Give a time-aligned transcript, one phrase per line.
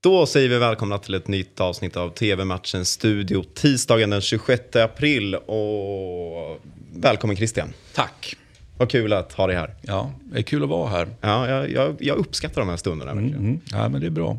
[0.00, 5.34] Då säger vi välkomna till ett nytt avsnitt av TV-matchens studio tisdagen den 26 april.
[5.34, 6.60] Och
[6.92, 7.72] välkommen Christian.
[7.94, 8.36] Tack.
[8.76, 9.74] Vad kul att ha dig här.
[9.82, 11.08] Ja, det är kul att vara här.
[11.20, 13.10] Ja, jag, jag, jag uppskattar de här stunderna.
[13.10, 13.60] Mm, mm.
[13.72, 14.38] Ja, men det är bra.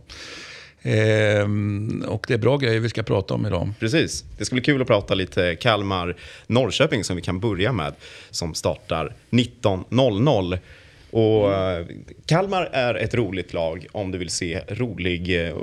[0.82, 3.74] Ehm, och det är bra grejer vi ska prata om idag.
[3.80, 4.26] Precis.
[4.38, 7.94] Det ska bli kul att prata lite Kalmar-Norrköping som vi kan börja med.
[8.30, 10.60] Som startar 19.00.
[11.12, 11.88] Och mm.
[12.26, 15.56] Kalmar är ett roligt lag om du vill se rolig, eh,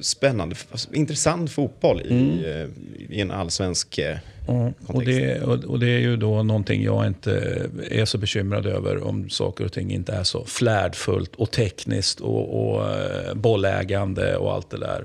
[0.00, 0.56] spännande,
[0.92, 2.44] intressant fotboll i, mm.
[2.44, 2.68] Eh,
[3.16, 4.74] i en allsvensk mm.
[4.86, 9.30] Och det, och det, är ju då någonting jag inte är så bekymrad över om
[9.30, 12.96] saker och ting inte är så flärdfullt och tekniskt och, och
[13.36, 15.04] bollägande och allt det där.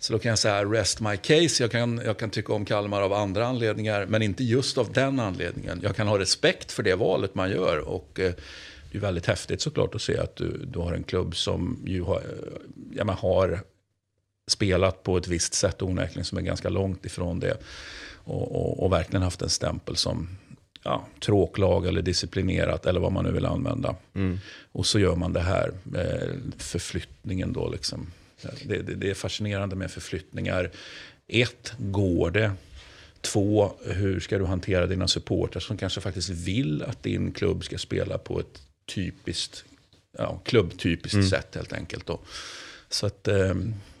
[0.00, 1.62] Så då kan jag säga rest my case.
[1.62, 5.20] Jag kan, jag kan tycka om Kalmar av andra anledningar, men inte just av den
[5.20, 5.80] anledningen.
[5.82, 7.78] Jag kan ha respekt för det valet man gör.
[7.78, 8.20] Och,
[8.92, 12.02] det är väldigt häftigt såklart att se att du, du har en klubb som ju
[12.02, 12.22] har,
[12.94, 13.60] ja, man har
[14.46, 17.56] spelat på ett visst sätt onekligen som är ganska långt ifrån det.
[18.14, 20.28] Och, och, och, verkligen haft en stämpel som
[20.82, 23.96] ja, tråklag eller disciplinerat eller vad man nu vill använda.
[24.14, 24.38] Mm.
[24.72, 25.72] Och så gör man det här
[26.58, 27.68] förflyttningen då.
[27.68, 28.06] Liksom.
[28.64, 30.70] Det, det, det är fascinerande med förflyttningar.
[31.28, 32.52] Ett, går det?
[33.20, 37.78] Två, hur ska du hantera dina supportrar som kanske faktiskt vill att din klubb ska
[37.78, 38.62] spela på ett
[38.94, 39.64] typiskt,
[40.18, 41.28] ja, klubbtypiskt mm.
[41.28, 42.06] sätt helt enkelt.
[42.06, 42.20] Då.
[42.88, 43.54] Så att eh,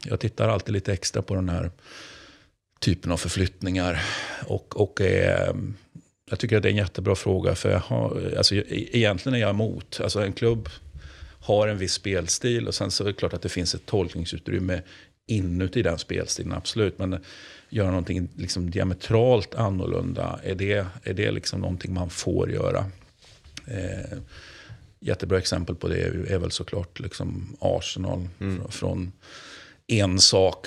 [0.04, 1.70] jag tittar alltid lite extra på den här
[2.80, 4.02] typen av förflyttningar.
[4.46, 5.54] Och, och eh,
[6.30, 7.54] jag tycker att det är en jättebra fråga.
[7.54, 10.00] För jag har, alltså, e-, egentligen är jag emot.
[10.02, 10.68] Alltså, en klubb
[11.40, 14.82] har en viss spelstil och sen så är det klart att det finns ett tolkningsutrymme
[15.26, 16.98] inuti den spelstilen, absolut.
[16.98, 17.24] Men
[17.68, 22.86] göra någonting liksom diametralt annorlunda, är det, är det liksom någonting man får göra?
[23.66, 24.18] Eh,
[25.00, 28.28] jättebra exempel på det är väl såklart liksom Arsenal.
[28.40, 28.68] Mm.
[28.68, 29.12] Från
[29.86, 30.66] en sak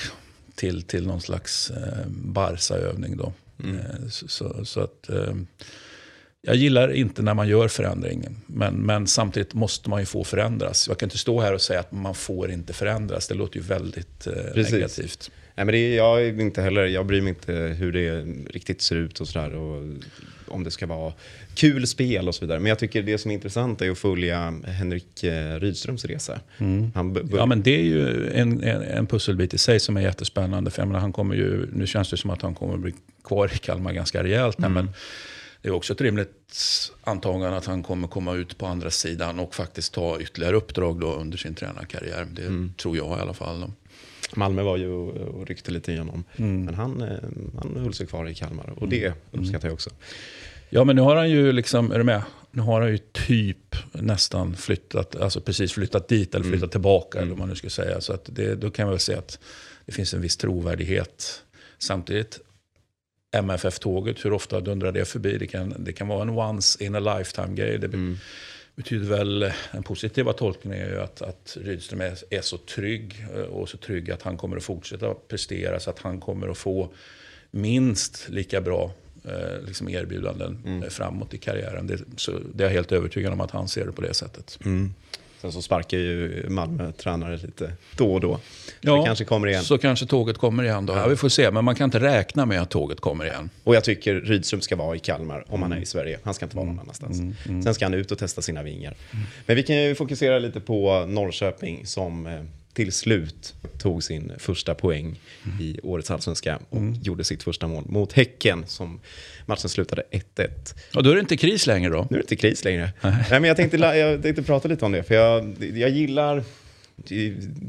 [0.55, 3.17] till, till någon slags eh, Barca-övning.
[3.17, 3.33] Då.
[3.63, 3.77] Mm.
[3.77, 5.35] Eh, så, så, så, att, eh,
[6.41, 8.37] jag gillar inte när man gör förändringen.
[8.47, 10.87] Men, men samtidigt måste man ju få förändras.
[10.87, 13.27] Jag kan inte stå här och säga att man får inte förändras.
[13.27, 15.31] Det låter ju väldigt eh, negativt.
[15.55, 18.21] Nej, men det, jag, inte heller, jag bryr mig inte hur det
[18.53, 19.55] riktigt ser ut och sådär.
[20.47, 21.13] Om det ska vara
[21.55, 22.59] kul spel och så vidare.
[22.59, 26.39] Men jag tycker det som är intressant är att följa Henrik eh, Rydströms resa.
[26.57, 26.91] Mm.
[27.31, 30.71] ja, men det är ju en, en, en, pusselbit i sig som är jättespännande.
[30.71, 33.57] För menar, han kommer ju, nu känns det som att han kommer bli kvar i
[33.57, 34.59] Kalmar ganska rejält.
[34.59, 34.73] Mm.
[34.73, 34.89] Men
[35.61, 39.55] det är också ett rimligt antagande att han kommer komma ut på andra sidan och
[39.55, 42.27] faktiskt ta ytterligare uppdrag då under sin tränarkarriär.
[42.31, 42.73] Det mm.
[42.77, 43.61] tror jag i alla fall.
[43.61, 43.71] Då.
[44.35, 46.23] Malmö var ju och ryckte lite igenom.
[46.35, 46.65] Mm.
[46.65, 47.17] Men han, eh,
[47.61, 49.17] han höll sig kvar i Kalmar och det mm.
[49.31, 49.89] uppskattar jag också.
[50.69, 52.21] Ja, men nu har han ju liksom, är du med?
[52.51, 56.69] Nu har han ju typ nästan flyttat, alltså precis flyttat dit eller flyttat mm.
[56.69, 58.01] tillbaka eller vad man nu ska säga.
[58.01, 59.39] Så att det, då kan man väl säga att
[59.85, 61.43] det finns en viss trovärdighet.
[61.77, 62.39] Samtidigt,
[63.31, 65.37] MFF-tåget, hur ofta dundrar det förbi?
[65.37, 67.77] Det kan, det kan vara en once in a lifetime-grej.
[67.77, 68.17] Det mm.
[68.75, 73.41] betyder väl, den positiva tolkningen är ju att, att Rydström är, är så trygg eh,
[73.41, 76.93] och så trygg att han kommer att fortsätta prestera så att han kommer att få
[77.51, 78.91] minst lika bra
[79.25, 80.89] eh, liksom erbjudanden mm.
[80.89, 81.87] framåt i karriären.
[81.87, 84.59] Det, så det är jag helt övertygad om att han ser det på det sättet.
[84.65, 84.93] Mm.
[85.41, 88.35] Sen så sparkar ju Malmö tränare lite då och då.
[88.35, 88.41] Så
[88.81, 89.63] ja, det kanske kommer igen.
[89.63, 90.93] Så kanske tåget kommer igen då.
[90.93, 91.07] Ja.
[91.07, 93.49] vi får se, men man kan inte räkna med att tåget kommer igen.
[93.63, 96.19] Och jag tycker Rydström ska vara i Kalmar om han är i Sverige.
[96.23, 96.83] Han ska inte vara någon mm.
[96.83, 97.19] annanstans.
[97.19, 97.63] Mm, mm.
[97.63, 98.95] Sen ska han ut och testa sina vingar.
[99.11, 99.25] Mm.
[99.45, 102.33] Men vi kan ju fokusera lite på Norrköping som eh,
[102.73, 105.61] till slut tog sin första poäng mm.
[105.61, 106.93] i årets allsvenska och mm.
[107.01, 108.99] gjorde sitt första mål mot Häcken som
[109.45, 110.49] matchen slutade 1-1.
[110.95, 112.07] Och då är det inte kris längre då?
[112.09, 112.91] Nu är det inte kris längre.
[113.01, 113.25] Nej.
[113.29, 116.43] men jag, tänkte, jag tänkte prata lite om det, för jag, jag gillar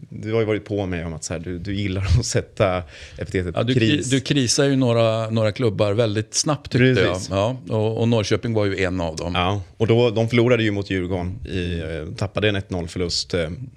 [0.08, 2.82] du har ju varit på mig om att så här, du, du gillar att sätta
[3.19, 4.10] epitetet ja, du, kris.
[4.10, 7.30] Du krisar ju några, några klubbar väldigt snabbt tyckte Precis.
[7.30, 7.56] jag.
[7.69, 9.34] Ja, och, och, Norrköping var ju en av dem.
[9.34, 11.38] Ja, och då, de förlorade ju mot Djurgården.
[11.46, 13.34] I, eh, tappade en 1-0 förlust.
[13.34, 13.69] Mm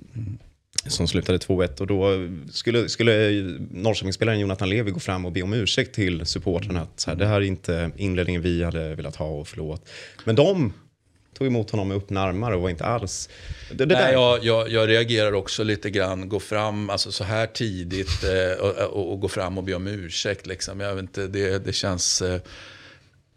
[0.88, 1.81] som slutade 2-1.
[1.81, 3.31] Och då skulle, skulle
[3.71, 6.81] Norrköpingsspelaren Jonathan Levi gå fram och be om ursäkt till supportrarna.
[6.81, 9.89] Att så här, det här är inte inledningen vi hade velat ha och förlåt.
[10.24, 10.74] Men de
[11.38, 13.30] tog emot honom med öppna armar och var inte alls...
[13.71, 16.30] Det, det Nej, jag, jag, jag, reagerar också lite grann.
[16.30, 19.88] Gå fram alltså så här tidigt eh, och, och, och, gå fram och be om
[19.88, 20.48] ursäkt.
[20.48, 20.80] Liksom.
[20.80, 22.21] Jag vet inte, det, det känns...
[22.21, 22.42] Eh,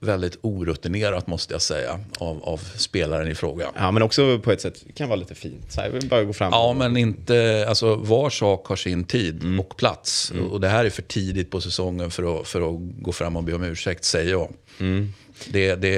[0.01, 3.71] väldigt orutinerat måste jag säga av, av, spelaren i fråga.
[3.77, 5.73] Ja, men också på ett sätt kan vara lite fint.
[5.73, 6.51] Så här, bara gå fram.
[6.53, 9.61] Ja, men inte, alltså var sak har sin tid mm.
[9.61, 10.31] och plats.
[10.31, 10.51] Mm.
[10.51, 13.45] Och det här är för tidigt på säsongen för att, för att gå fram och
[13.45, 14.53] be om ursäkt, säger jag.
[14.81, 15.13] Mm.
[15.49, 15.95] Det, det,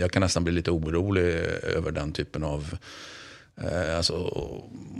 [0.00, 1.22] jag kan nästan bli lite orolig
[1.62, 2.76] över den typen av
[3.62, 4.14] Eh, alltså,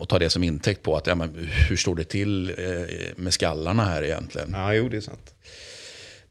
[0.01, 2.87] och ta det som intäkt på att ja, men, hur står det till eh,
[3.17, 4.51] med skallarna här egentligen?
[4.53, 5.35] Ja, jo, det är sant.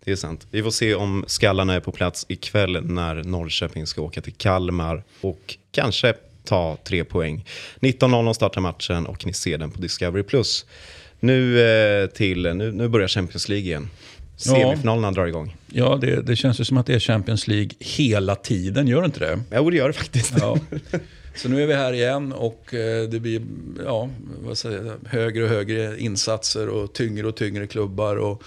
[0.05, 0.47] Det är sant.
[0.51, 5.03] Vi får se om skallarna är på plats ikväll när Norrköping ska åka till Kalmar
[5.21, 6.13] och kanske
[6.43, 7.45] ta tre poäng.
[7.79, 10.43] 19.00 startar matchen och ni ser den på Discovery+.
[11.19, 13.89] Nu, eh, till, nu, nu börjar Champions League igen.
[14.37, 15.11] Semifinalerna ja.
[15.11, 15.55] drar igång.
[15.67, 19.05] Ja, det, det känns ju som att det är Champions League hela tiden, gör det
[19.05, 19.39] inte det?
[19.51, 20.33] Jo, det gör det faktiskt.
[20.39, 20.57] Ja.
[21.35, 23.41] Så nu är vi här igen och eh, det blir
[23.85, 24.09] ja,
[24.45, 28.15] vad säger jag, högre och högre insatser och tyngre och tyngre klubbar.
[28.15, 28.43] Och,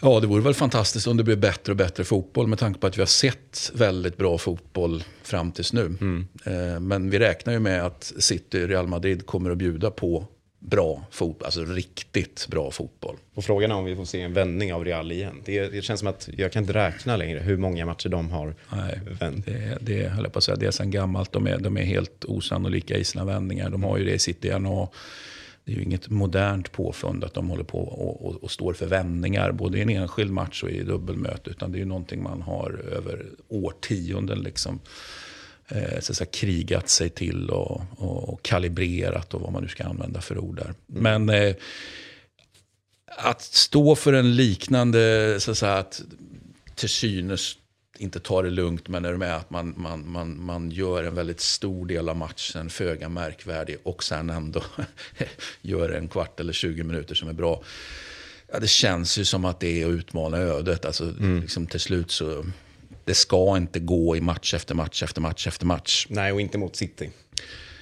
[0.00, 2.86] ja, det vore väl fantastiskt om det blev bättre och bättre fotboll med tanke på
[2.86, 5.84] att vi har sett väldigt bra fotboll fram tills nu.
[5.84, 6.28] Mm.
[6.44, 10.26] Eh, men vi räknar ju med att City och Real Madrid kommer att bjuda på
[10.58, 13.16] bra fotboll, alltså riktigt bra fotboll.
[13.34, 15.42] Och frågan är om vi får se en vändning av Real igen.
[15.44, 18.54] Det, det känns som att jag kan inte räkna längre hur många matcher de har
[18.72, 19.46] Nej, vänt.
[19.46, 21.32] Det, det höll jag på att säga, det är sedan gammalt.
[21.32, 23.70] De är, de är helt osannolika i sina vändningar.
[23.70, 24.88] De har ju det i sitt DNA.
[25.66, 28.86] Det är ju inget modernt påfund att de håller på och, och, och, står för
[28.86, 31.50] vändningar, både i en enskild match och i dubbelmöte.
[31.50, 34.80] Utan det är ju någonting man har över årtionden liksom
[35.68, 39.84] eh, så säga, krigat sig till och, och, och, kalibrerat och vad man nu ska
[39.84, 40.74] använda för ord där.
[40.98, 41.24] Mm.
[41.24, 41.54] Men eh,
[43.18, 46.02] att stå för en liknande, så att säga, att
[46.74, 47.58] till synes
[47.96, 51.14] inte ta det lugnt, men är det med att man, man, man, man gör en
[51.14, 54.62] väldigt stor del av matchen föga märkvärdig och sen ändå
[55.60, 57.62] gör en kvart eller 20 minuter som är bra.
[58.52, 60.84] Ja, det känns ju som att det är att utmana ödet.
[60.84, 61.40] Alltså, mm.
[61.40, 62.44] liksom, till slut så
[63.04, 66.06] det ska inte gå i match efter match efter match efter match.
[66.10, 67.10] Nej, och inte mot City.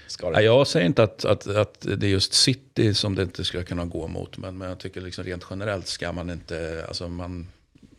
[0.07, 3.63] Ska Jag säger inte att, att, att det är just City som det inte ska
[3.63, 4.39] kunna gå mot.
[4.39, 6.85] Men, men jag tycker liksom rent generellt ska man inte...
[6.89, 7.49] Alltså man,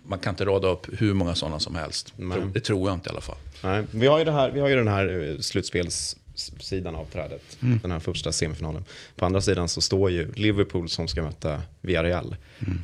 [0.07, 2.13] man kan inte rada upp hur många sådana som helst.
[2.15, 2.37] Nej.
[2.53, 3.37] Det tror jag inte i alla fall.
[3.63, 3.83] Nej.
[3.91, 7.57] Vi, har ju det här, vi har ju den här eh, slutspelssidan av trädet.
[7.61, 7.79] Mm.
[7.81, 8.85] Den här första semifinalen.
[9.15, 12.35] På andra sidan så står ju Liverpool som ska möta Villarreal.
[12.59, 12.79] Mm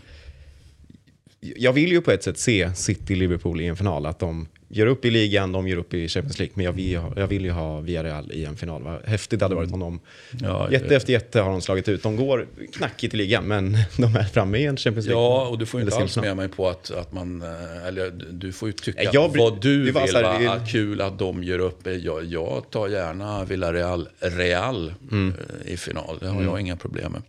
[1.41, 4.05] jag vill ju på ett sätt se City-Liverpool i en final.
[4.05, 6.53] Att de gör upp i ligan, de gör upp i Champions League.
[6.55, 8.83] Men jag vill, jag vill ju ha Villarreal i en final.
[8.83, 9.99] Vad häftigt hade varit om de...
[10.41, 12.03] Ja, jätte efter jätte har de slagit ut.
[12.03, 15.23] De går knackigt i ligan, men de är framme i en Champions League.
[15.23, 17.41] Ja, och du får inte alls med mig på att, att man...
[17.41, 19.95] Eh, eller du får ju tycka jag, vad du vill.
[19.95, 20.57] Här, va?
[20.57, 20.71] Det...
[20.71, 21.87] Kul att de gör upp.
[22.01, 25.33] Jag, jag tar gärna Villarreal Real mm.
[25.39, 26.17] Eh, i final.
[26.19, 26.45] Det har mm.
[26.45, 27.21] jag inga problem med.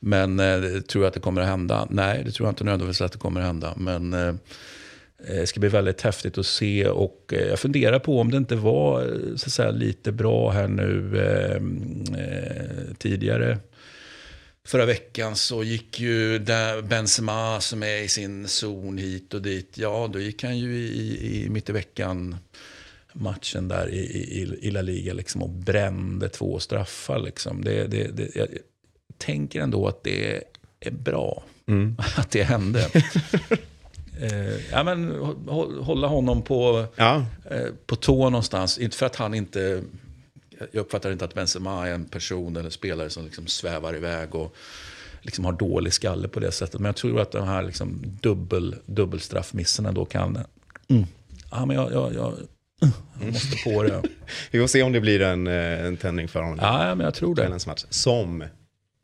[0.00, 1.86] Men eh, tror jag att det kommer att hända?
[1.90, 3.74] Nej, det tror jag inte nödvändigtvis att det kommer att hända.
[3.76, 4.34] Men eh,
[5.26, 8.56] det ska bli väldigt häftigt att se och eh, jag funderar på om det inte
[8.56, 11.56] var eh, så att säga, lite bra här nu eh,
[12.20, 13.58] eh, tidigare.
[14.66, 16.38] Förra veckan så gick ju
[16.88, 19.78] Benzema som är i sin zon hit och dit.
[19.78, 22.36] Ja, då gick han ju i, i mitt i veckan
[23.12, 27.18] matchen där i, i, i La Liga liksom, och brände två straffar.
[27.18, 27.64] Liksom.
[27.64, 28.48] Det, det, det, jag,
[29.18, 30.44] tänker ändå att det
[30.80, 31.96] är bra mm.
[32.16, 32.90] att det hände.
[34.20, 35.14] eh, ja, men,
[35.80, 37.24] hålla honom på, ja.
[37.50, 38.78] eh, på tå någonstans.
[38.78, 39.82] Inte för att han inte...
[40.72, 44.56] Jag uppfattar inte att Benzema är en person eller spelare som liksom svävar iväg och
[45.22, 46.80] liksom har dålig skalle på det sättet.
[46.80, 50.38] Men jag tror att de här liksom dubbel, dubbelstraffmisserna då kan...
[50.88, 51.06] Mm.
[51.50, 52.34] Ja, men jag, jag, jag,
[53.20, 54.02] jag måste på det.
[54.50, 56.58] Vi får se om det blir en, eh, en tändning för honom.
[56.62, 57.60] Ja, men jag tror det.
[57.90, 58.44] Som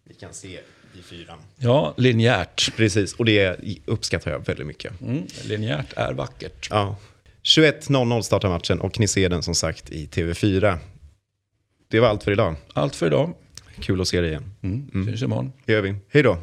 [0.08, 0.60] vi kan se
[0.98, 1.38] i fyran.
[1.56, 2.76] Ja, linjärt.
[2.76, 5.00] Precis, och det uppskattar jag väldigt mycket.
[5.00, 6.68] Mm, linjärt är vackert.
[6.71, 6.97] Ja.
[7.42, 10.78] 21.00 startar matchen och ni ser den som sagt i TV4.
[11.88, 12.54] Det var allt för idag.
[12.73, 13.35] Allt för idag.
[13.80, 14.54] Kul att se dig igen.
[14.62, 14.90] Mm.
[14.94, 15.06] Mm.
[15.06, 15.52] Syns imorgon.
[15.64, 15.94] Det gör vi.
[16.09, 16.38] Hej då.